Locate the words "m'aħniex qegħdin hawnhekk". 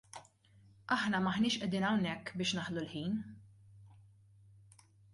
1.25-2.33